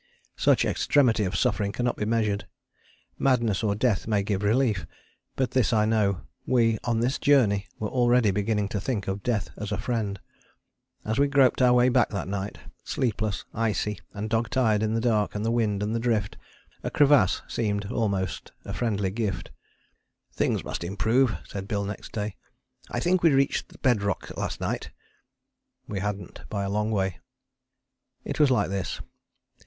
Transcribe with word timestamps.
Such 0.35 0.65
extremity 0.65 1.25
of 1.25 1.37
suffering 1.37 1.71
cannot 1.71 1.95
be 1.95 2.05
measured: 2.05 2.47
madness 3.19 3.61
or 3.61 3.75
death 3.75 4.07
may 4.07 4.23
give 4.23 4.41
relief. 4.41 4.87
But 5.35 5.51
this 5.51 5.71
I 5.71 5.85
know: 5.85 6.21
we 6.47 6.79
on 6.85 7.01
this 7.01 7.19
journey 7.19 7.67
were 7.77 7.87
already 7.87 8.31
beginning 8.31 8.67
to 8.69 8.81
think 8.81 9.07
of 9.07 9.21
death 9.21 9.51
as 9.57 9.71
a 9.71 9.77
friend. 9.77 10.19
As 11.05 11.19
we 11.19 11.27
groped 11.27 11.61
our 11.61 11.73
way 11.73 11.89
back 11.89 12.09
that 12.09 12.27
night, 12.27 12.57
sleepless, 12.83 13.45
icy, 13.53 13.99
and 14.11 14.27
dog 14.27 14.49
tired 14.49 14.81
in 14.81 14.95
the 14.95 15.01
dark 15.01 15.35
and 15.35 15.45
the 15.45 15.51
wind 15.51 15.83
and 15.83 15.93
the 15.93 15.99
drift, 15.99 16.35
a 16.81 16.89
crevasse 16.89 17.43
seemed 17.47 17.91
almost 17.91 18.53
a 18.65 18.73
friendly 18.73 19.11
gift. 19.11 19.51
"Things 20.33 20.63
must 20.63 20.83
improve," 20.83 21.37
said 21.47 21.67
Bill 21.67 21.85
next 21.85 22.11
day, 22.11 22.37
"I 22.89 22.99
think 22.99 23.21
we 23.21 23.31
reached 23.35 23.79
bed 23.83 24.01
rock 24.01 24.35
last 24.35 24.59
night." 24.59 24.89
We 25.87 25.99
hadn't, 25.99 26.41
by 26.49 26.63
a 26.63 26.71
long 26.71 26.89
way. 26.89 27.19
It 28.25 28.39
was 28.39 28.49
like 28.49 28.71
this. 28.71 28.99